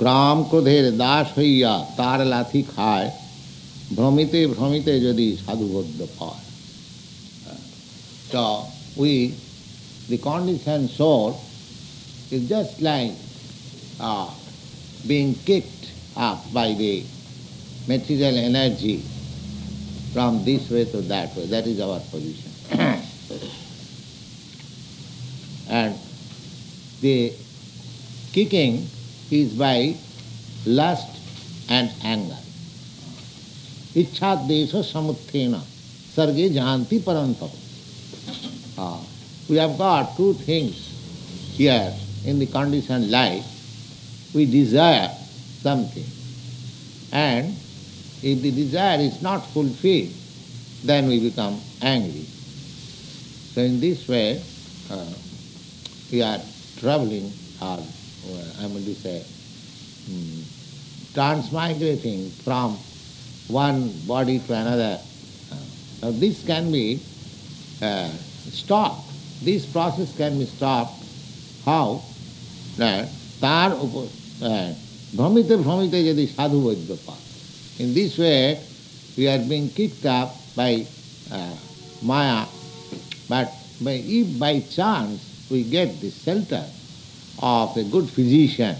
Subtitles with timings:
[0.00, 3.08] গ্রাম ক্রোধের দাস হইয়া তার লাথি খায়,
[3.96, 6.44] ভ্রমিতে ভ্রমিতে যদি সাধুবদ্ধ হয়।
[8.32, 8.46] তো
[9.02, 9.14] we
[10.08, 11.26] the condition sore
[12.34, 13.10] is just like
[15.10, 15.80] being kicked
[16.28, 16.94] up by the
[17.90, 18.96] material energy
[20.12, 22.52] from this way to that way that is our position
[25.70, 25.94] and
[27.02, 27.16] the
[28.34, 28.70] kicking
[29.30, 29.96] is by
[30.66, 31.20] lust
[31.68, 32.36] and anger.
[33.94, 35.60] Ichhadesha samuthena
[36.14, 37.50] sarge janti parantav.
[38.76, 39.00] Uh,
[39.48, 40.76] we have got two things
[41.56, 41.92] here
[42.24, 43.44] in the conditioned life.
[44.34, 45.10] We desire
[45.62, 46.06] something.
[47.12, 47.54] And
[48.22, 50.12] if the desire is not fulfilled,
[50.84, 52.26] then we become angry.
[53.54, 54.42] So in this way,
[54.90, 55.06] uh,
[56.10, 56.40] we are
[56.78, 57.32] traveling,
[57.62, 57.78] or
[58.61, 59.23] I mean to say,
[60.09, 60.43] um,
[61.13, 62.77] transmigrating from
[63.47, 64.99] one body to another.
[65.51, 65.55] Uh,
[66.01, 66.99] now this can be
[67.81, 68.09] uh,
[68.51, 69.09] stopped.
[69.43, 71.03] This process can be stopped.
[71.65, 72.01] How?
[72.77, 73.09] That
[73.41, 74.05] তার উপর
[75.17, 77.23] ভ্রমিতে ভ্রমিতে যদি সাধু বৈদ্য পায়
[77.81, 78.43] In this way,
[79.17, 80.29] we are being kicked up
[80.59, 80.71] by
[81.37, 81.55] uh,
[82.09, 82.39] Maya,
[83.31, 83.47] but
[83.83, 85.17] by, if by chance
[85.51, 86.65] we get the shelter
[87.38, 88.76] of a good physician,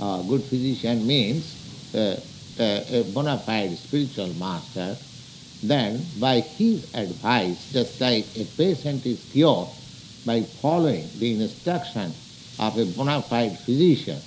[0.00, 1.56] uh, good physician means
[1.94, 2.22] a,
[2.58, 4.96] a bona fide spiritual master,
[5.62, 9.68] then by his advice, just like a patient is cured
[10.26, 12.14] by following the instruction
[12.58, 14.20] of a bona fide physician,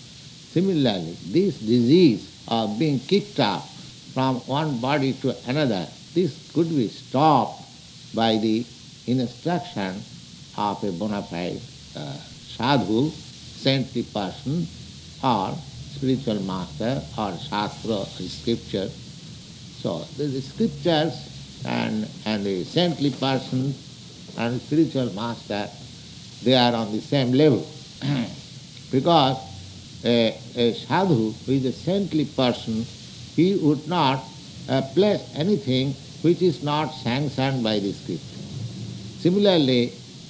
[0.52, 3.70] similarly, this disease of being kicked up
[4.14, 7.64] from one body to another, this could be stopped
[8.14, 8.66] by the
[9.06, 10.04] instruction
[10.56, 11.62] of a bona fide
[11.96, 13.12] uh, sadhu,
[13.68, 14.66] saintly person,
[15.22, 15.48] or
[15.96, 18.90] spiritual master, or shastra, or scripture.
[19.82, 21.16] So the, scriptures
[21.66, 23.76] and, and the saintly person
[24.38, 25.70] and spiritual master,
[26.44, 27.64] they are on the same level.
[28.92, 29.38] because
[30.06, 32.86] a, a sadhu who is a saintly person,
[33.36, 34.30] he would not
[34.70, 38.44] uh, place anything which is not sanctioned by the scripture.
[39.18, 39.82] Similarly,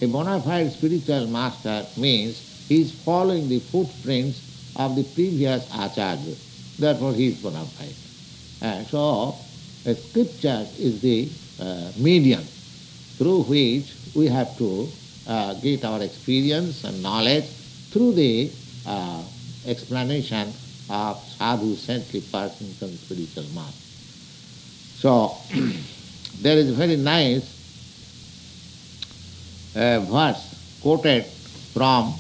[0.02, 4.42] a bona fide spiritual master means he is following the footprints
[4.76, 6.36] of the previous acharya.
[6.78, 7.96] Therefore, he is bona fide.
[8.62, 9.36] Uh, so,
[9.86, 11.30] a scripture is the
[11.60, 12.44] uh, medium
[13.18, 14.88] through which we have to
[15.28, 17.46] uh, get our experience and knowledge
[17.92, 18.50] through the
[18.86, 19.22] uh,
[19.66, 20.54] explanation
[20.90, 23.74] of sadhu, saintly persons and spiritual masters.
[25.00, 25.36] So,
[26.42, 27.46] there is a very nice
[29.76, 31.26] uh, verse quoted
[31.74, 32.14] from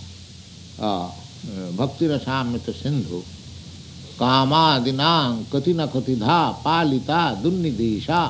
[1.77, 3.19] भक्ति रसामित सिंधु।
[4.19, 5.11] कामादिना
[5.53, 8.25] कति न कति धा पालिता दुर्निदेशा।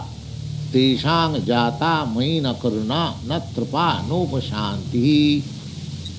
[0.74, 5.44] तेषांग जाता मई न करुणा, न कृपा नोपशांति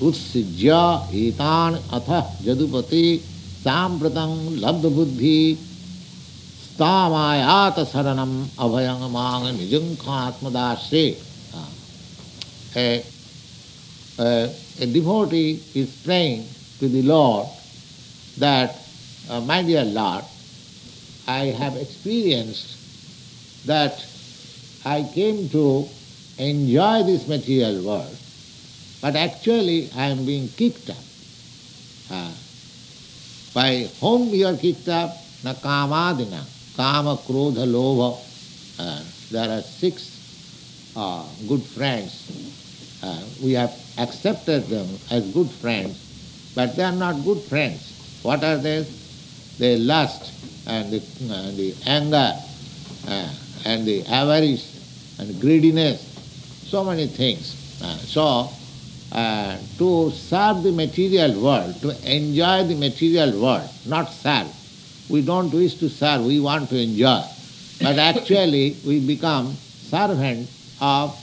[0.02, 0.70] उत्सृज्य
[1.14, 2.08] एतान अथ
[2.44, 3.20] जदुपति
[3.64, 5.58] ताम्रतं लब्धबुद्धि।
[6.64, 11.04] स्तामायात शरणम अभयंग मांग निजंखात्मदाश्रे
[12.74, 13.17] है
[14.18, 16.48] a, a devotee is praying
[16.80, 17.46] to the Lord
[18.38, 18.78] that
[19.28, 20.24] uh, my dear Lord,
[21.26, 22.76] I have experienced
[23.66, 24.04] that
[24.84, 25.88] I came to
[26.38, 28.16] enjoy this material world,
[29.02, 31.04] but actually I am being kicked up.
[32.10, 32.30] Uh,
[33.54, 35.16] by whom you are kicked up?
[35.44, 36.44] Na kamadina,
[36.76, 38.18] kama, krodha, lobha.
[38.78, 40.16] Uh, there are six
[40.96, 42.57] uh, good friends.
[43.02, 48.20] Uh, we have accepted them as good friends, but they are not good friends.
[48.22, 48.86] What are they?
[49.58, 50.32] the lust
[50.66, 52.32] and the, uh, the anger
[53.08, 53.28] uh,
[53.64, 56.00] and the avarice and greediness,
[56.68, 57.54] so many things.
[57.82, 58.50] Uh, so,
[59.78, 64.54] to serve the material world, to enjoy the material world, not serve.
[65.08, 67.22] We don't wish to serve, we want to enjoy.
[67.80, 70.48] But actually, we become servant
[70.80, 71.16] of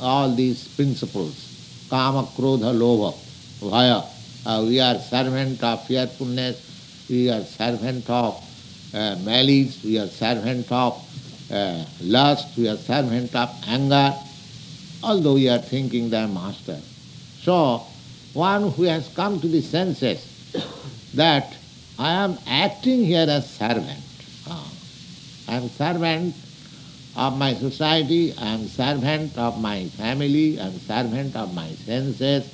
[0.00, 1.86] all these principles.
[1.90, 3.14] Kama, Krodha, Lobha,
[3.60, 4.02] Vaya.
[4.46, 8.42] Uh, we are servant of fearfulness, we are servant of
[8.94, 10.96] uh, malice, we are servant of
[11.52, 14.14] uh, lust, we are servant of anger,
[15.02, 16.78] although we are thinking are master.
[17.42, 17.82] So,
[18.32, 20.24] one who has come to the senses
[21.14, 21.54] that
[21.98, 24.00] I am acting here as servant.
[24.48, 24.70] Ah,
[25.48, 26.34] I am servant
[27.20, 32.48] of my society, I am servant of my family, I am servant of my senses,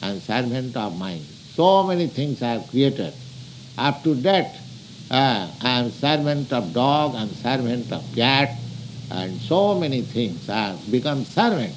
[0.00, 1.18] I am servant of my
[1.56, 3.12] so many things I have created.
[3.76, 4.56] Up to that,
[5.10, 8.56] uh, I am servant of dog, I am servant of cat,
[9.10, 10.48] and so many things.
[10.48, 11.74] I have become servant.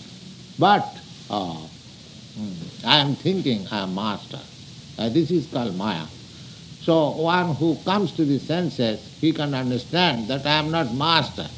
[0.57, 0.87] But
[1.29, 1.67] uh,
[2.85, 4.39] I am thinking I am master.
[4.97, 6.05] Uh, this is called Maya.
[6.83, 11.49] So one who comes to the senses, he can understand that I am not master,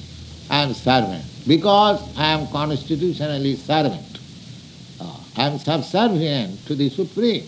[0.50, 1.24] I am servant.
[1.48, 4.20] Because I am constitutionally servant.
[5.00, 7.48] Uh, I am subservient to the Supreme.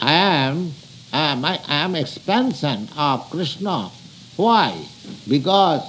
[0.00, 0.72] I am,
[1.12, 3.90] I am, I am expansion of Krishna.
[4.36, 4.76] Why?
[5.28, 5.82] Because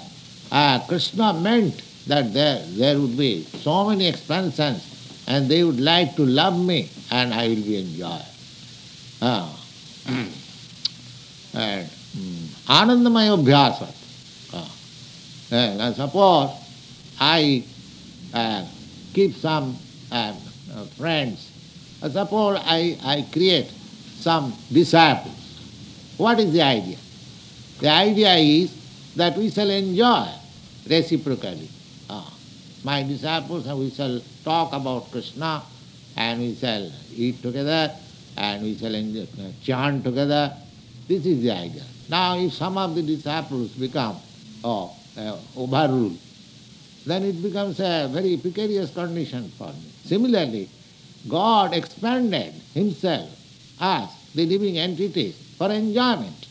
[0.51, 6.15] uh, Krishna meant that there, there would be so many expansions and they would like
[6.15, 8.21] to love me and I will be enjoyed.
[9.21, 9.53] Uh,
[11.53, 11.89] and um,
[12.68, 14.06] Anandamaya Abhyasat.
[15.51, 16.51] Uh, suppose
[17.19, 17.63] I
[18.33, 18.65] uh,
[19.13, 19.77] keep some
[20.11, 20.33] uh,
[20.97, 21.51] friends,
[22.01, 23.71] uh, suppose I, I create
[24.19, 25.33] some disciples.
[26.17, 26.97] What is the idea?
[27.79, 30.27] The idea is that we shall enjoy
[30.89, 31.69] reciprocally.
[32.09, 32.29] Uh,
[32.83, 35.63] my disciples, and we shall talk about Krishna
[36.15, 37.94] and we shall eat together
[38.35, 40.53] and we shall enjoy, uh, chant together.
[41.07, 41.83] This is the idea.
[42.09, 44.17] Now, if some of the disciples become
[44.63, 46.18] oh, uh, overruled,
[47.06, 49.92] then it becomes a very precarious condition for me.
[50.06, 50.69] Similarly,
[51.28, 53.30] God expanded Himself
[53.80, 56.48] as the living entities for enjoyment,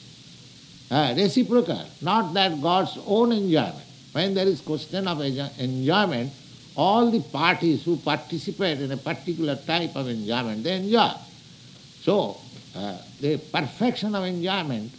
[0.90, 3.84] uh, reciprocal, not that God's own enjoyment.
[4.12, 6.32] When there is question of enjoyment,
[6.76, 11.12] all the parties who participate in a particular type of enjoyment, they enjoy.
[12.02, 12.38] So,
[12.74, 14.90] uh, the perfection of enjoyment,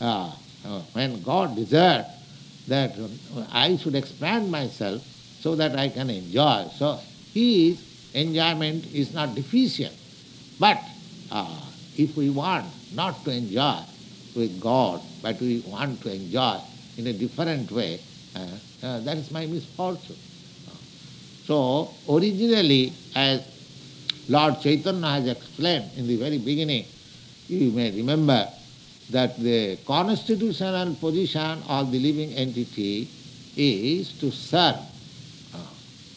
[0.00, 0.32] uh,
[0.66, 2.06] uh, when God desired
[2.68, 2.96] that
[3.50, 5.02] I should expand myself
[5.40, 7.00] so that I can enjoy, so
[7.34, 7.82] His
[8.14, 9.94] enjoyment is not deficient.
[10.58, 10.82] But
[11.30, 11.60] uh,
[11.96, 13.80] if we want not to enjoy
[14.34, 16.60] with God, but we want to enjoy
[16.96, 18.00] in a different way,
[18.34, 18.40] uh,
[18.82, 20.16] uh, that is my misfortune.
[21.46, 23.40] So, originally, as
[24.28, 26.84] Lord Chaitanya has explained in the very beginning,
[27.48, 28.52] you may remember
[29.10, 33.08] that the constitutional position of the living entity
[33.56, 34.76] is to serve.
[35.54, 35.58] Uh,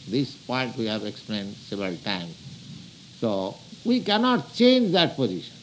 [0.08, 2.36] this point we have explained several times.
[3.18, 5.56] So, we cannot change that position.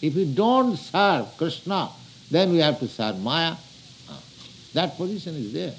[0.00, 1.90] If we don't serve Krishna,
[2.30, 3.56] then we have to serve Maya.
[4.08, 4.20] Uh,
[4.74, 5.74] that position is there.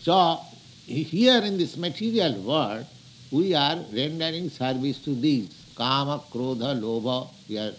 [0.00, 0.40] So,
[0.86, 2.86] here in this material world,
[3.30, 5.48] we are rendering service to these.
[5.76, 7.72] Kama, Krodha, Lobha, we are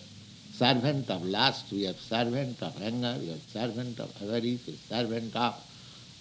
[0.53, 5.03] servant of lust, we are servant of anger, we are servant of avarice, we are
[5.03, 5.55] servant of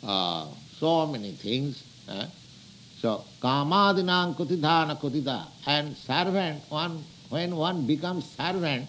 [0.04, 0.46] uh,
[0.78, 1.82] so many things.
[2.08, 2.26] Eh?
[3.00, 5.46] So, kamadinam kutidhana kutida.
[5.66, 8.88] And servant, one, when one becomes servant,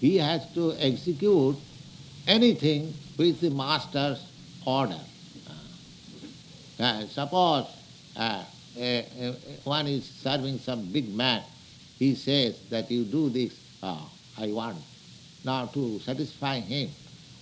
[0.00, 1.56] he has to execute
[2.26, 4.24] anything with the master's
[4.66, 4.98] order.
[6.80, 7.66] Uh, suppose
[8.16, 8.42] uh,
[9.64, 11.42] one is serving some big man,
[11.98, 13.52] he says that you do this,
[13.82, 14.78] oh, I want.
[15.44, 16.90] Now to satisfy him,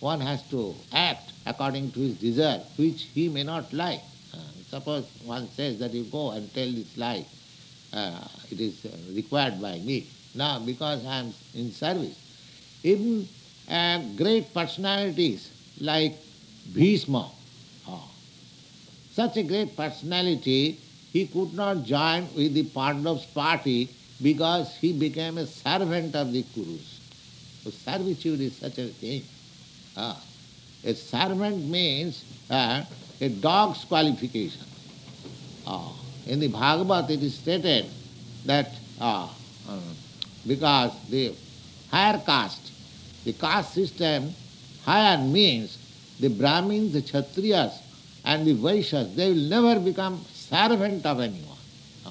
[0.01, 4.03] one has to act according to his desire, which he may not like.
[4.33, 4.39] Uh,
[4.71, 7.27] suppose one says that you go and tell this lie,
[7.93, 10.07] uh, it is required by me.
[10.35, 12.17] Now, because I am in service.
[12.83, 13.29] Even
[13.69, 16.17] uh, great personalities like
[16.73, 17.31] Bhishma,
[19.11, 20.79] such a great personality,
[21.13, 23.89] he could not join with the Pandav's party
[24.23, 26.99] because he became a servant of the Kurus.
[27.65, 29.23] So servitude is such a thing.
[29.97, 30.21] Ah.
[30.85, 32.85] A servant means uh,
[33.21, 34.65] a dog's qualification.
[35.67, 35.93] Ah.
[36.27, 37.87] In the Bhagavad it is stated
[38.47, 39.35] that ah,
[39.69, 39.79] uh,
[40.47, 41.35] because the
[41.91, 42.73] higher caste,
[43.25, 44.35] the caste system,
[44.85, 45.77] higher means
[46.19, 47.79] the Brahmins, the Kshatriyas,
[48.25, 51.57] and the Vaishyas, they will never become servant of anyone.
[52.07, 52.11] Uh,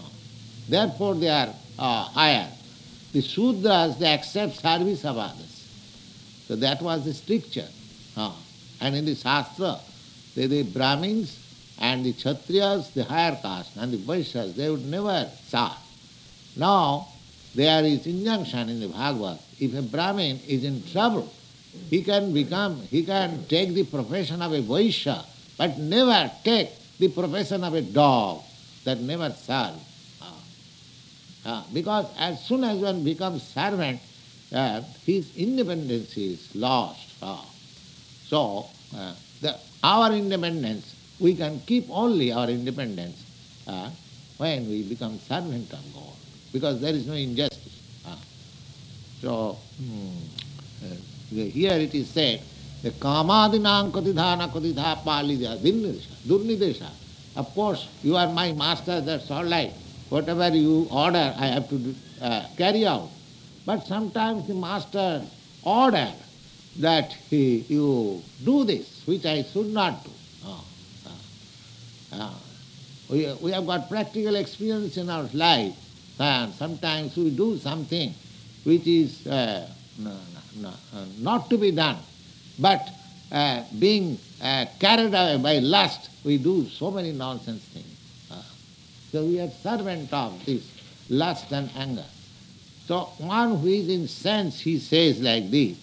[0.67, 2.47] therefore they are uh, higher.
[3.13, 5.67] The Sudras, they accept service of others.
[6.47, 7.67] So that was the stricture.
[8.15, 8.33] Uh,
[8.81, 9.79] and in the Shastra,
[10.35, 11.39] the, the Brahmins
[11.79, 15.77] and the Kshatriyas, the higher caste, and the Vaishyas, they would never serve.
[16.55, 17.07] Now,
[17.55, 19.39] there is injunction in the Bhagavad.
[19.59, 21.31] If a Brahmin is in trouble,
[21.89, 25.23] he can become, he can take the profession of a Vaishya
[25.59, 28.41] but never take the profession of a dog
[28.85, 29.75] that never serve.
[31.45, 33.99] Uh, because as soon as one becomes servant,
[34.53, 37.13] uh, his independence is lost.
[37.21, 37.41] Uh,
[38.27, 38.65] so,
[38.95, 43.23] uh, the, our independence, we can keep only our independence
[43.67, 43.89] uh,
[44.37, 46.15] when we become servant of God,
[46.51, 47.81] because there is no injustice.
[49.21, 51.37] so, hmm.
[51.37, 52.41] here it is said,
[52.81, 56.89] the kamadinam katidhana katidha palidya durnidesha.
[57.35, 59.73] Of course, you are my master, that's all right.
[60.09, 63.09] Whatever you order, I have to do, uh, carry out.
[63.65, 65.21] But sometimes the master
[65.63, 66.11] order
[66.79, 70.11] that he, you do this, which I should not do.
[70.45, 70.63] Oh,
[72.13, 72.33] uh,
[73.09, 75.73] we, we have got practical experience in our life,
[76.19, 78.13] and sometimes we do something
[78.63, 79.67] which is uh,
[79.99, 80.17] no,
[80.55, 81.97] no, no, not to be done,
[82.59, 82.89] but
[83.31, 87.88] uh, being uh, carried away by lust, we do so many nonsense things.
[89.11, 90.63] So we are servant of this
[91.09, 92.05] lust and anger.
[92.85, 95.77] So one who is in sense, he says like this,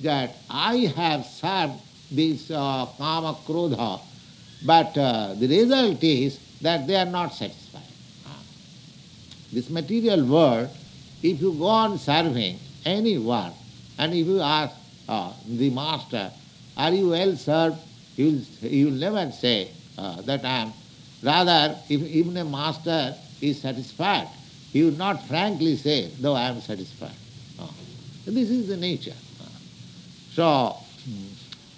[0.00, 1.74] that I have served
[2.10, 4.00] this uh, kama krodha,
[4.64, 7.82] but uh, the result is that they are not satisfied.
[9.52, 10.68] This material world,
[11.22, 13.52] if you go on serving anyone,
[13.98, 14.74] and if you ask
[15.08, 16.30] uh, the master,
[16.76, 17.78] are you well served?
[18.18, 20.72] Will, will never say uh, that I am.
[21.24, 24.28] Rather, if even a master is satisfied,
[24.74, 27.16] he would not frankly say, though I am satisfied.
[27.58, 27.66] Uh,
[28.26, 29.16] this is the nature.
[29.40, 29.46] Uh,
[30.32, 30.76] so,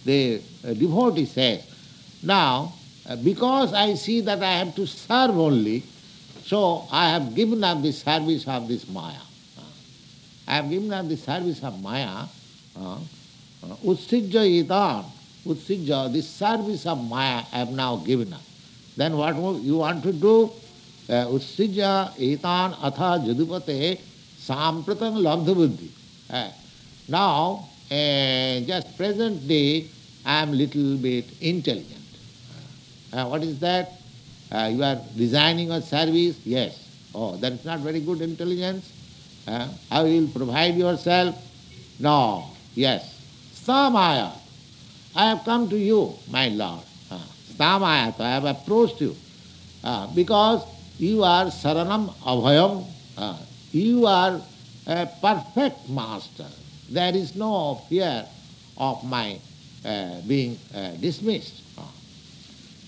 [0.05, 1.62] the uh, devotee says,
[2.25, 2.73] now,
[3.09, 5.85] uh, because I see that I have to serve only,
[6.43, 9.15] so I have given up the service of this Maya.
[9.57, 9.62] Uh,
[10.49, 12.25] I have given up the service of Maya.
[13.85, 15.05] Utsijja itan,
[15.47, 18.41] Utsijja, the service of Maya I have now given up.
[18.97, 20.50] Then what you want to do?
[21.09, 24.00] Utsijja itan atha jadupate
[24.41, 25.91] sampratam labdha buddhi.
[27.09, 29.87] Now, just present day,
[30.25, 32.03] I am little bit intelligent.
[33.12, 33.93] Uh, what is that?
[34.50, 36.38] Uh, you are designing a service?
[36.45, 36.83] Yes.
[37.15, 38.93] Oh, that is not very good intelligence.
[39.47, 41.37] Uh, how you will provide yourself?
[42.00, 42.45] No.
[42.75, 43.15] Yes.
[43.55, 44.33] Samaya.
[45.15, 46.86] I have come to you, my Lord.
[47.56, 48.18] Samaya.
[48.20, 49.16] I have approached you.
[49.82, 50.64] Uh, because
[50.98, 52.84] you are Saranam Abhayam.
[53.16, 53.36] Uh,
[53.72, 54.40] you are
[54.86, 56.46] a perfect master.
[56.88, 58.26] There is no fear
[58.78, 59.38] of my
[59.84, 61.62] uh, being uh, dismissed.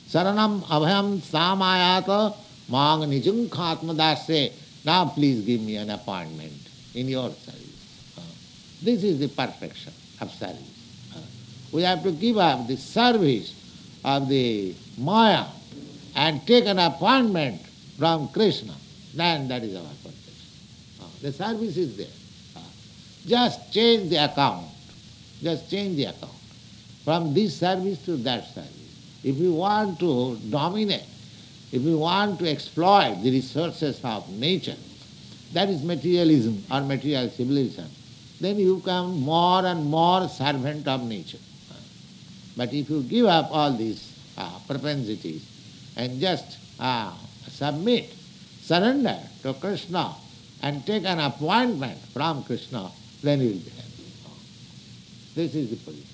[0.08, 2.34] Saranam abhayam samayata
[2.68, 4.52] mang nijunkaatmadasya.
[4.84, 6.56] Now please give me an appointment
[6.94, 7.68] in your service.
[8.80, 10.62] This is the perfection of service.
[11.72, 13.52] We have to give up the service
[14.04, 15.46] of the Maya
[16.14, 17.60] and take an appointment
[17.98, 18.74] from Krishna.
[19.14, 20.34] Then that is our perfection.
[21.00, 22.06] Uh, the service is there.
[23.26, 24.66] Just change the account.
[25.42, 26.32] Just change the account.
[27.04, 28.72] From this service to that service.
[29.24, 31.04] If you want to dominate,
[31.72, 34.76] if you want to exploit the resources of nature,
[35.52, 37.88] that is materialism or material civilization,
[38.40, 41.38] then you become more and more servant of nature.
[42.58, 44.02] But if you give up all these
[44.36, 45.46] uh, propensities
[45.96, 47.14] and just uh,
[47.46, 48.12] submit,
[48.62, 50.16] surrender to Krishna
[50.60, 52.90] and take an appointment from Krishna,
[53.22, 53.88] then you will be happy.
[55.36, 56.04] This is the position.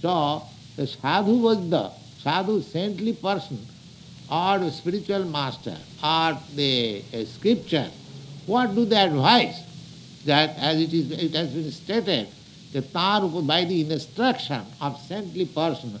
[0.00, 0.44] So,
[0.76, 1.90] the sadhu was the
[2.22, 3.58] sadhu, saintly person,
[4.30, 7.90] or spiritual master, or the scripture,
[8.46, 9.64] what do they advise?
[10.26, 12.28] That as it, is, it has been stated,
[12.72, 15.98] that by the instruction of saintly person,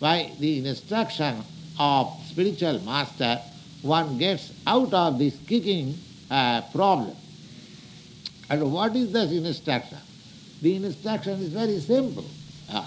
[0.00, 1.42] by the instruction
[1.78, 3.40] of spiritual master,
[3.82, 5.94] one gets out of this kicking
[6.30, 7.14] uh, problem.
[8.50, 9.98] And what is this instruction?
[10.62, 12.24] The instruction is very simple.
[12.70, 12.86] Uh,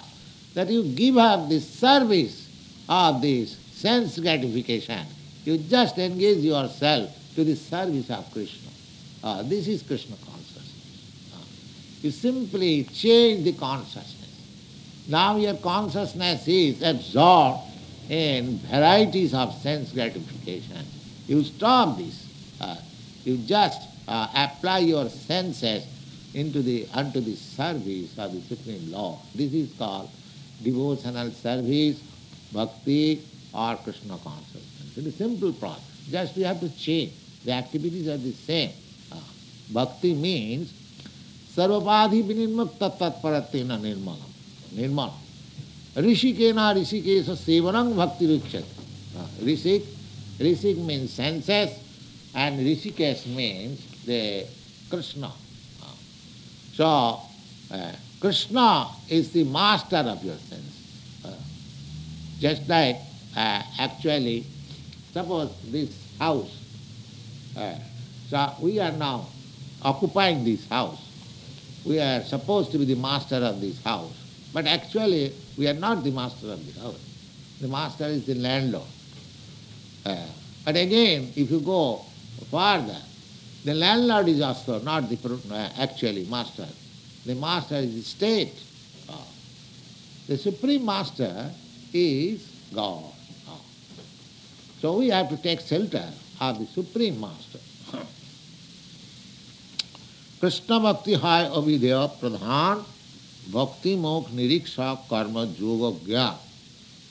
[0.53, 2.49] that you give up the service
[2.89, 5.05] of this sense gratification.
[5.45, 8.69] You just engage yourself to the service of Krishna.
[9.23, 10.30] Uh, this is Krishna consciousness.
[12.01, 14.17] You simply change the consciousness.
[15.07, 17.59] Now your consciousness is absorbed
[18.09, 20.85] in varieties of sense gratification.
[21.27, 22.27] You stop this.
[22.59, 22.75] Uh,
[23.23, 25.85] you just uh, apply your senses
[26.33, 29.19] into the unto the service of the Supreme Law.
[29.35, 30.09] This is called
[30.63, 32.01] devotional service
[32.51, 33.21] bhakti
[33.53, 34.97] or Krishna consciousness.
[34.97, 35.83] It's a simple process.
[36.09, 37.13] Just you have to change.
[37.45, 38.71] The activities are the same.
[39.11, 39.17] Uh,
[39.71, 40.73] bhakti means
[41.55, 44.31] sarvapadhi vinirmukta tatparatena nirmalam.
[44.75, 45.19] Nirmalam.
[45.95, 48.63] Rishikena rishikesa sevanam bhakti richyat.
[49.17, 49.83] Uh, rishik,
[50.39, 51.69] rishik means senses
[52.33, 54.45] and rishikesh means the
[54.89, 55.27] Krishna.
[55.27, 55.85] Uh,
[56.73, 57.19] so,
[57.71, 60.71] uh, Krishna is the master of your sense.
[62.41, 62.97] Just like
[63.37, 64.43] uh, actually,
[65.13, 66.49] suppose this house,
[67.55, 67.75] uh,
[68.29, 69.27] so we are now
[69.83, 71.10] occupying this house.
[71.85, 74.13] We are supposed to be the master of this house.
[74.53, 76.99] But actually, we are not the master of the house.
[77.61, 78.87] The master is the landlord.
[80.05, 80.25] Uh,
[80.65, 82.01] but again, if you go
[82.49, 82.97] further,
[83.63, 85.17] the landlord is also not the
[85.51, 86.67] uh, actually master.
[87.25, 88.63] The master is the state.
[89.07, 89.17] Uh,
[90.27, 91.51] the supreme master
[91.93, 93.13] is God.
[93.47, 93.51] Uh,
[94.79, 96.09] so we have to take shelter
[96.39, 97.59] of the supreme master.
[100.41, 102.79] Krishna bhakti हाय अभिधेय प्रधान
[103.53, 106.37] भक्ति मोख निरीक्षा कर्म योग ज्ञान।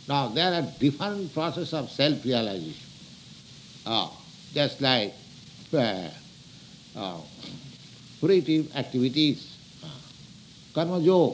[0.08, 4.08] ना there are different process of self realisation
[4.54, 5.10] just like
[8.20, 9.44] creative activities
[10.75, 11.30] karma yoga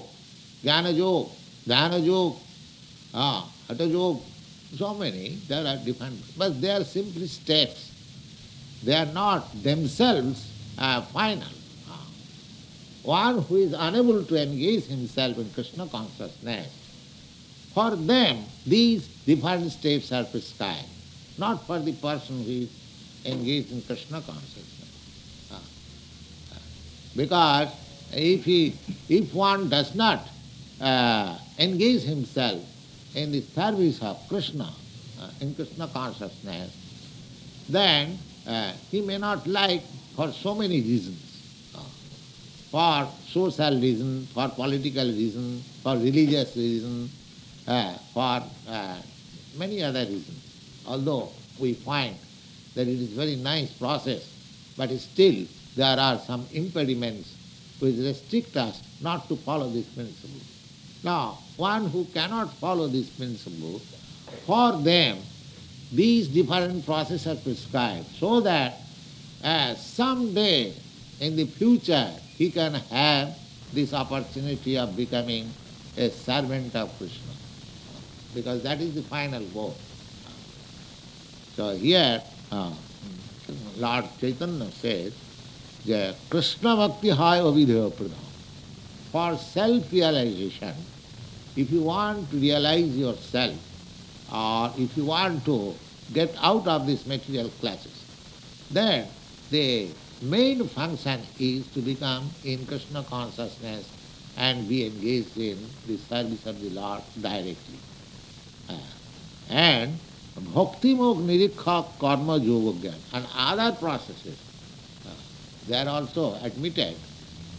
[0.63, 1.21] jnana yoga
[1.69, 2.31] dhyana yoga
[3.71, 4.05] हट जो
[4.79, 7.83] so many there are different but they are simply steps
[8.85, 10.27] they are not themselves
[11.15, 11.56] final
[13.07, 16.67] One who is unable to engage himself in Krishna consciousness,
[17.73, 20.89] for them these different steps are prescribed,
[21.39, 22.69] not for the person who is
[23.25, 25.53] engaged in Krishna consciousness.
[25.53, 25.61] Ah.
[27.15, 27.69] Because
[28.13, 28.75] if, he,
[29.09, 30.27] if one does not
[30.81, 32.61] uh, engage himself
[33.15, 34.73] in the service of Krishna,
[35.21, 36.75] uh, in Krishna consciousness,
[37.69, 39.83] then uh, he may not like
[40.17, 41.26] for so many reasons
[42.71, 47.09] for social reason, for political reason, for religious reason,
[47.67, 48.99] uh, for uh,
[49.57, 50.83] many other reasons.
[50.87, 52.17] Although we find
[52.75, 54.33] that it is very nice process,
[54.77, 55.47] but still
[55.77, 57.35] there are some impediments
[57.79, 60.41] which restrict us not to follow this principle.
[61.03, 63.81] Now, one who cannot follow this principle,
[64.47, 65.19] for them
[65.93, 68.81] these different processes are prescribed so that
[69.45, 70.73] uh, someday
[71.21, 73.37] in the future he can have
[73.73, 75.51] this opportunity of becoming
[75.97, 77.33] a servant of Krishna.
[78.35, 79.77] Because that is the final goal.
[81.57, 82.23] So here,
[82.53, 82.73] uh,
[83.79, 85.15] Lord Chaitanya says,
[86.29, 88.25] Krishna Bhakti Hai Avidheya Pradhan.
[89.13, 90.75] For self-realization,
[91.57, 93.57] if you want to realize yourself,
[94.31, 95.75] or if you want to
[96.13, 98.05] get out of these material classes,
[98.71, 99.09] then
[99.51, 99.89] the
[100.23, 103.89] main function is to become in Krishna consciousness
[104.37, 107.79] and be engaged in the service of the Lord directly.
[108.69, 108.75] Uh,
[109.51, 109.99] and
[110.55, 114.39] bhakti nirikha karma yoga and other processes,
[115.07, 115.11] uh,
[115.69, 116.97] they are also admitted,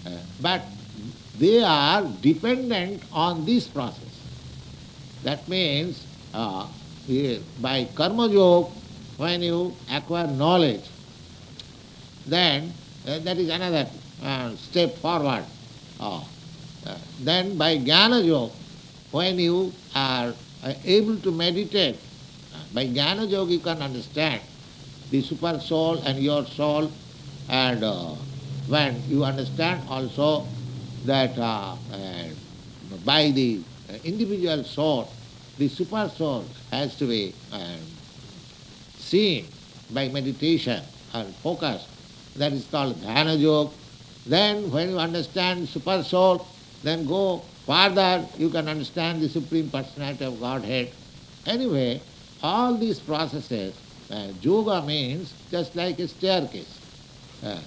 [0.05, 0.09] uh,
[0.41, 0.61] but
[1.39, 4.21] they are dependent on this process.
[5.23, 6.67] That means uh,
[7.61, 8.69] by karma yoga,
[9.17, 10.83] when you acquire knowledge,
[12.27, 12.73] then
[13.07, 13.87] uh, that is another
[14.23, 15.45] uh, step forward.
[15.99, 16.27] Oh.
[16.85, 18.53] Uh, then by jnana yoga,
[19.11, 21.95] when you are uh, able to meditate,
[22.53, 24.41] uh, by jnana yoga you can understand
[25.09, 26.91] the super soul and your soul,
[27.49, 28.13] and uh,
[28.67, 30.45] when you understand also
[31.05, 31.35] that
[33.05, 33.61] by the
[34.03, 35.09] individual soul,
[35.57, 37.33] the super soul has to be
[38.97, 39.47] seen
[39.91, 41.87] by meditation and focus
[42.37, 43.73] that is called dhyana yoga.
[44.25, 46.45] Then when you understand super soul,
[46.83, 50.91] then go further, you can understand the Supreme Personality of Godhead.
[51.45, 52.01] Anyway,
[52.43, 53.73] all these processes,
[54.11, 56.79] uh, yoga means just like a staircase.
[57.43, 57.59] Uh,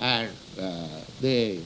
[0.00, 0.30] and
[0.60, 0.86] uh,
[1.20, 1.60] they,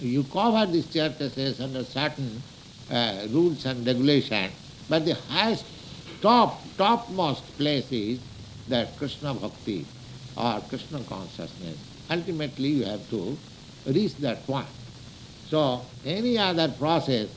[0.00, 2.42] you cover the staircases under certain
[2.90, 4.52] uh, rules and regulations,
[4.88, 5.64] but the highest,
[6.20, 8.18] top, topmost place is
[8.68, 9.86] that Krishna Bhakti
[10.36, 11.78] or Krishna consciousness.
[12.10, 13.36] Ultimately you have to
[13.86, 14.66] reach that point.
[15.48, 17.28] So any other process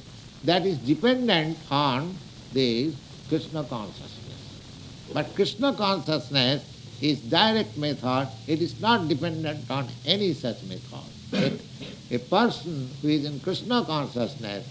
[0.43, 2.15] that is dependent on
[2.51, 2.93] this
[3.29, 4.43] Krishna consciousness.
[5.13, 6.63] But Krishna consciousness
[7.01, 11.60] is direct method, it is not dependent on any such method.
[12.12, 14.65] A, a person who is in Krishna consciousness,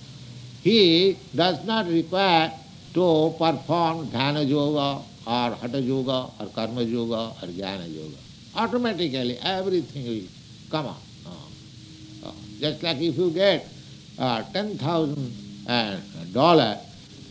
[0.62, 2.52] he does not require
[2.94, 8.16] to perform dhyana yoga or hatha yoga or karma yoga or jnana yoga.
[8.56, 10.26] Automatically everything will
[10.70, 10.96] come out.
[11.26, 11.30] Uh,
[12.28, 13.66] uh, just like if you get
[14.18, 16.78] uh, $10,000,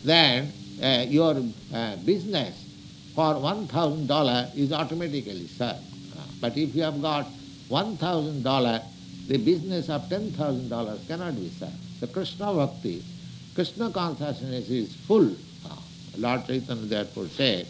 [0.04, 0.52] then
[0.82, 1.36] uh, your
[1.74, 2.58] uh, business
[3.14, 5.78] for $1,000 is automatically served.
[6.40, 7.26] But if you have got
[7.68, 8.82] $1,000,
[9.28, 12.00] the business of $10,000 cannot be served.
[12.00, 13.00] The Krishna Bhakti,
[13.54, 15.36] Krishna consciousness is full.
[16.18, 17.66] Lord Chaitanya therefore said,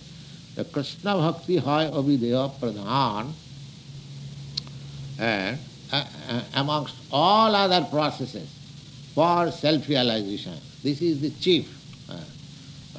[0.56, 3.34] the Krishna Bhakti hai avideya pradhan
[5.20, 5.58] and,
[5.92, 8.50] uh, amongst all other processes
[9.14, 10.58] for self-realization.
[10.84, 11.66] This is the chief.
[12.10, 12.16] Uh,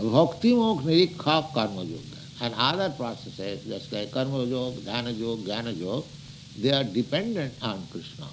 [0.02, 2.18] Bhakti mok nirikha karma yoga.
[2.40, 6.07] And other processes, just like karma yoga, dhyana yoga, jnana yoga,
[6.61, 8.26] they are dependent on Krishna.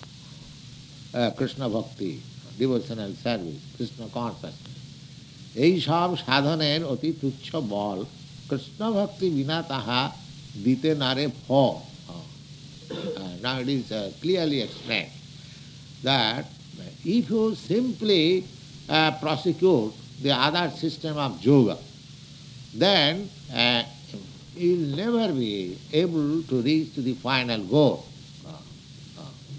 [1.14, 2.22] Uh, Krishna bhakti,
[2.60, 4.76] devotional service, Krishna consciousness.
[5.66, 8.00] এই সব সাধনের অতি তুচ্ছ বল
[8.51, 10.01] कृष्ण भक्ति बिना ताहा
[10.65, 11.63] दीते नारे for
[13.43, 15.07] now it is clearly explain
[16.05, 18.23] that if you simply
[18.91, 21.71] prosecute the other system of yoga
[22.77, 23.27] then
[24.59, 25.53] you'll never be
[26.01, 27.97] able to reach to the final goal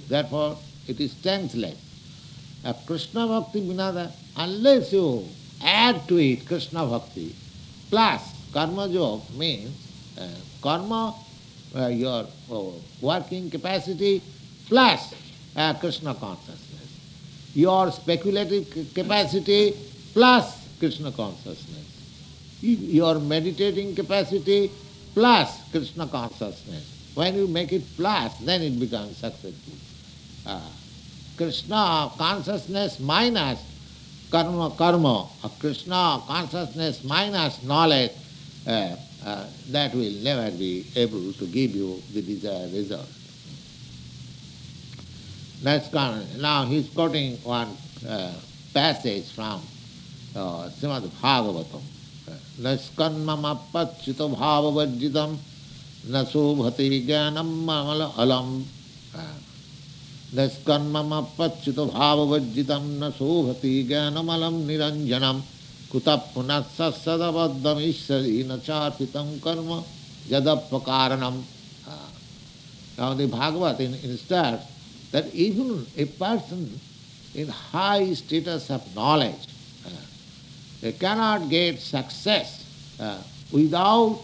[0.32, 1.90] therefore it is tenth let
[2.88, 5.08] Krishna bhakti बिना that unless you
[5.70, 7.32] add to it Krishna bhakti
[7.90, 9.72] plus Karma Yoga means
[10.20, 10.28] uh,
[10.62, 11.16] karma,
[11.76, 12.64] uh, your uh,
[13.02, 14.22] working capacity,
[14.68, 15.14] plus
[15.56, 17.50] uh, Krishna consciousness.
[17.54, 19.74] Your speculative capacity,
[20.14, 21.88] plus Krishna consciousness.
[22.62, 24.72] Your meditating capacity,
[25.14, 27.12] plus Krishna consciousness.
[27.16, 29.54] When you make it plus, then it becomes successful.
[30.46, 30.62] Uh,
[31.38, 33.60] Krishna consciousness minus
[34.32, 35.28] karma, karma,
[35.60, 38.12] Krishna consciousness minus knowledge,
[38.65, 43.09] that will never be able to give you the desired result.
[45.63, 47.69] Next, now he is quoting one
[48.09, 48.33] uh,
[48.75, 49.63] passage from
[50.37, 51.83] uh, Srimad Bhagavatam.
[52.61, 55.37] नस्कन्ममपच्युत भाववर्जितम
[56.13, 58.49] न शोभते ज्ञानम अलम
[60.39, 65.43] नस्कन्ममपच्युत भाववर्जितम न शोभते ज्ञानमलम निरंजनम
[69.44, 69.84] कर्म
[70.30, 71.42] यदप कारणम
[73.28, 74.60] Bhagavat in in start
[75.14, 76.06] that even a
[77.42, 79.48] in high status of knowledge
[81.02, 82.60] cannot get success
[83.54, 84.20] without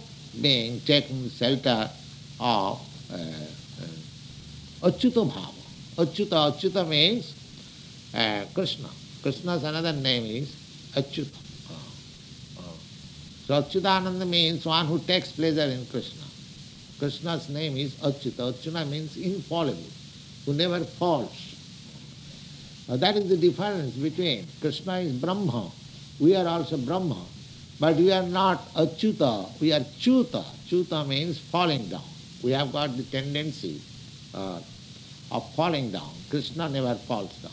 [2.41, 3.13] of
[4.83, 7.33] Achyuta bhava Achyuta Achyuta means
[8.55, 8.83] Krishna
[9.23, 10.49] Krishna Sanadan name is
[10.97, 11.33] Achyuta
[13.47, 16.23] So Achyutananda means one who takes pleasure in Krishna.
[16.99, 18.51] Krishna's name is Achyuta.
[18.51, 19.89] Achyuta means infallible,
[20.45, 21.55] who never falls.
[22.89, 25.71] Now that is the difference between Krishna is Brahma,
[26.19, 27.23] we are also Brahma,
[27.79, 30.43] but we are not Achyuta, we are Chuta.
[30.67, 32.03] Chuta means falling down.
[32.43, 33.79] We have got the tendency
[34.33, 34.59] uh,
[35.31, 36.11] of falling down.
[36.29, 37.51] Krishna never falls down.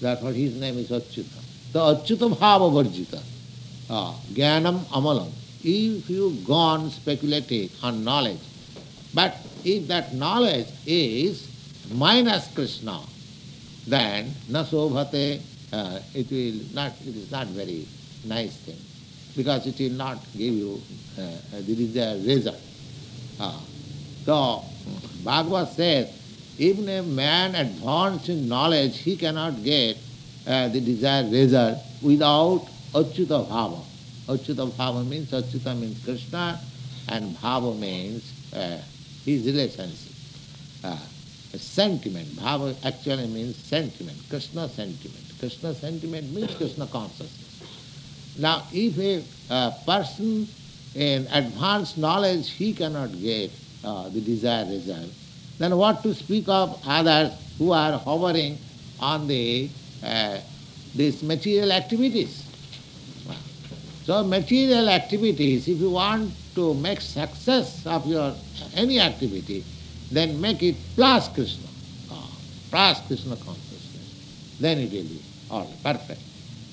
[0.00, 1.72] Therefore his name is Achyuta.
[1.72, 3.22] The Achyuta Bhava Varjita,
[3.90, 5.30] uh, Jnanam Amalam.
[5.62, 8.40] If you gone speculating on knowledge,
[9.14, 11.48] but if that knowledge is
[11.92, 13.00] minus Krishna,
[13.86, 15.40] then na sobhate,
[15.72, 17.86] uh, it will not, it is not very
[18.24, 18.78] nice thing,
[19.36, 20.80] because it will not give you
[21.18, 21.22] uh,
[21.66, 22.60] the desired result.
[23.40, 23.58] Uh,
[24.24, 24.64] so,
[25.24, 26.12] Bhagavad says,
[26.58, 29.96] even a man advanced in knowledge, he cannot get
[30.46, 33.82] uh, the desired result without Achyuta Bhava.
[34.28, 36.60] Achyuta Bhava means, Achyuta means Krishna,
[37.08, 38.78] and Bhava means uh,
[39.24, 40.12] his relationship.
[40.84, 40.96] Uh,
[41.58, 42.28] sentiment.
[42.36, 45.24] Bhava actually means sentiment, Krishna sentiment.
[45.38, 48.36] Krishna sentiment means Krishna consciousness.
[48.38, 50.48] Now, if a uh, person
[50.94, 53.50] in advanced knowledge, he cannot get
[53.84, 55.10] uh, the desired result,
[55.58, 58.58] then what to speak of others who are hovering
[59.00, 59.68] on the
[60.04, 60.38] uh,
[60.94, 62.45] these material activities?
[64.06, 68.34] So material activities, if you want to make success of your
[68.76, 69.64] any activity,
[70.12, 71.66] then make it plus Krishna,
[72.12, 72.28] uh,
[72.70, 74.56] plus Krishna consciousness.
[74.60, 76.20] Then it will be all perfect.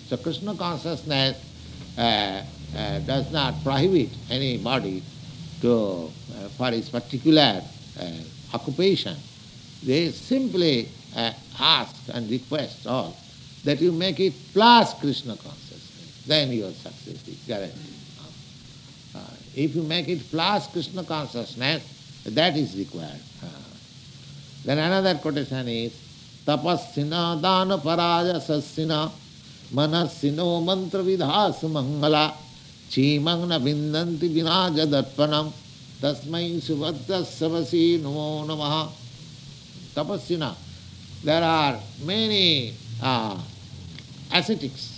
[0.07, 1.41] So Krishna consciousness
[1.97, 2.01] uh,
[2.77, 5.01] uh, does not prohibit anybody
[5.61, 7.63] to, uh, for his particular
[7.99, 8.11] uh,
[8.53, 9.17] occupation.
[9.81, 13.17] They simply uh, ask and request all
[13.63, 15.62] that you make it plus Krishna consciousness.
[16.25, 17.93] Then your success is guaranteed.
[19.15, 19.19] Uh,
[19.55, 21.83] if you make it plus Krishna consciousness,
[22.25, 23.19] that is required.
[23.43, 23.47] Uh,
[24.63, 25.91] then another quotation is
[26.45, 29.11] Tapassina dana paraja sassina
[29.73, 32.33] manasino mantra vidhas mangala
[32.89, 35.51] chimangna vindanti vinaja darpanam
[35.99, 38.89] tasmai subhadra savasi namo namaha
[39.93, 40.55] Tapassina.
[41.23, 43.37] There are many uh,
[44.31, 44.92] ascetics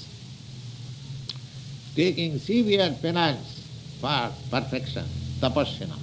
[1.95, 3.61] taking severe penance
[4.01, 5.05] for perfection,
[5.39, 5.97] tapassina.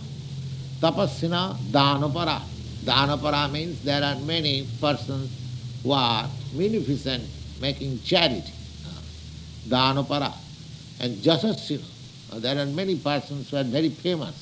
[0.81, 2.43] Tapassina danapara.
[2.85, 5.31] Dhanapara means there are many persons
[5.83, 7.23] who are munificent,
[7.61, 8.53] making charity.
[9.69, 10.33] Dhanapara.
[11.01, 11.85] And Jasasina.
[12.41, 14.35] There are many persons who are very famous.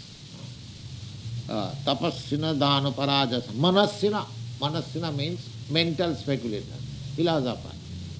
[1.48, 3.50] Uh, tapassina dhanapara jasa.
[3.52, 4.24] Manasina.
[4.60, 6.76] Manasina means mental speculator,
[7.16, 7.72] philosopher,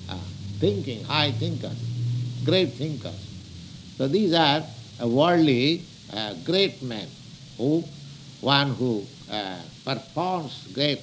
[0.09, 0.17] uh,
[0.59, 1.77] thinking, high thinkers,
[2.45, 3.29] great thinkers.
[3.99, 4.67] So these are
[5.01, 7.09] worldly uh, great men
[7.57, 7.85] who,
[8.41, 11.03] one who uh, performs great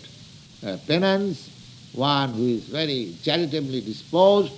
[0.66, 1.50] uh, penance,
[1.94, 4.54] one who is very charitably disposed,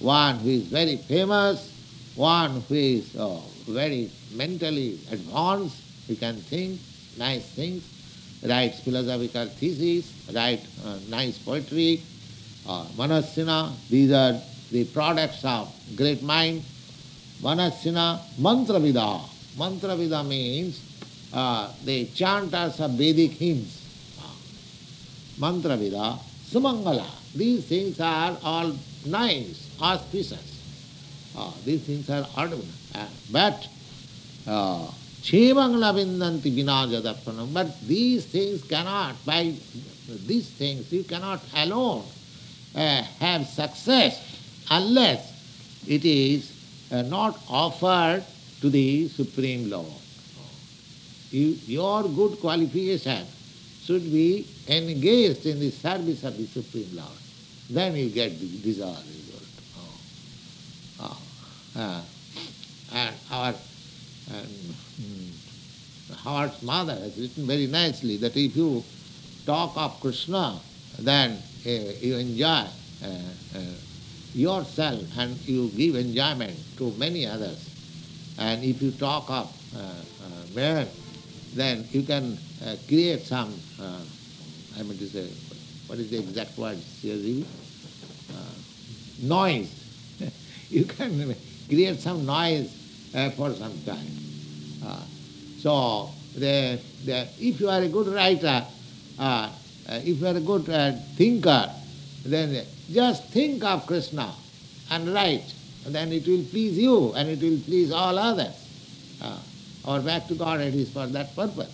[0.00, 1.72] one who is very famous,
[2.14, 6.80] one who is uh, very mentally advanced, he can think
[7.16, 7.88] nice things,
[8.42, 12.02] writes philosophical theses, write uh, nice poetry,
[12.66, 16.62] uh, manasina, these are the products of great mind.
[17.42, 19.20] Manasina, mantravida.
[19.56, 20.80] Mantravida means
[21.32, 23.82] uh, the chanters of Vedic hymns.
[25.38, 26.18] Mantravida,
[26.50, 27.06] sumangala.
[27.34, 28.72] These things are all
[29.04, 30.62] nice, auspicious.
[31.36, 32.64] Uh, these things are audible.
[32.94, 33.68] Uh, but
[34.46, 34.86] uh,
[35.22, 37.52] vindanti vinajadarpanam.
[37.52, 39.52] But these things cannot, by
[40.26, 42.04] these things you cannot alone
[42.74, 44.35] uh, have success
[44.70, 45.32] unless
[45.86, 46.52] it is
[46.92, 48.24] uh, not offered
[48.60, 49.86] to the Supreme Lord.
[51.30, 53.26] You, your good qualification
[53.82, 57.18] should be engaged in the service of the Supreme Lord.
[57.68, 59.42] Then you get the desired result.
[61.00, 61.16] Oh.
[61.76, 61.80] Oh.
[61.80, 62.00] Uh,
[62.94, 63.54] and our
[64.32, 64.46] and,
[64.96, 68.82] hmm, Howard's mother has written very nicely that if you
[69.44, 70.58] talk of Krishna,
[70.98, 71.32] then
[71.66, 72.66] uh, you enjoy
[74.34, 77.70] yourself and you give enjoyment to many others.
[78.38, 80.88] And if you talk of uh, uh, man,
[81.54, 84.00] then you can uh, create some, uh,
[84.78, 85.24] I mean to say,
[85.86, 88.34] what is the exact word, uh,
[89.22, 89.84] noise.
[90.70, 91.34] you can
[91.68, 92.76] create some noise
[93.14, 94.10] uh, for some time.
[95.58, 98.66] so, the, the, if you are a good writer,
[99.88, 100.66] if you are a good
[101.16, 101.72] thinker,
[102.24, 104.32] then just think of Krishna
[104.90, 105.52] and write.
[105.86, 108.54] Then it will please you and it will please all others.
[109.22, 109.38] Uh,
[109.86, 111.72] our Back to Godhead is for that purpose.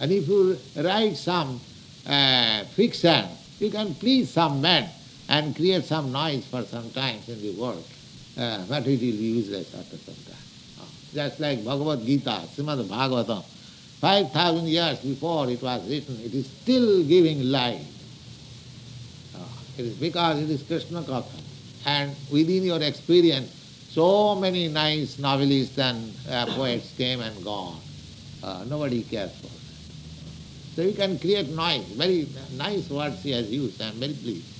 [0.00, 1.60] And if you write some
[2.06, 3.26] uh, fiction,
[3.60, 4.88] you can please some men
[5.28, 7.84] and create some noise for some time in the world,
[8.38, 10.42] uh, but it will be useless after some time.
[10.80, 13.42] Uh, just like Bhagavad Gita, Srimad Bhagavatam,
[14.00, 17.86] 5,000 years before it was written, it is still giving life.
[19.76, 21.40] It is because it is Krishna Katha.
[21.86, 23.50] And within your experience,
[23.90, 27.80] so many nice novelists and uh, poets came and gone.
[28.42, 30.76] Uh, nobody cares for that.
[30.76, 31.84] So you can create noise.
[31.92, 33.80] Very nice words he has used.
[33.80, 34.54] I am very pleased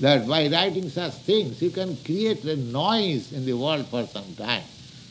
[0.00, 4.34] that by writing such things you can create a noise in the world for some
[4.34, 4.64] time.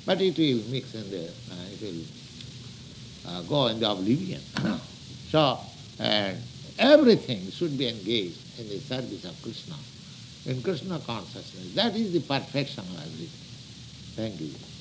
[0.05, 2.03] But it will mix in the, uh, it will
[3.27, 4.41] uh, go in the oblivion.
[5.29, 5.57] so
[5.99, 6.31] uh,
[6.77, 9.75] everything should be engaged in the service of Krishna
[10.45, 11.67] in Krishna consciousness.
[11.73, 13.39] That is the perfection of everything.
[14.15, 14.72] Thank you.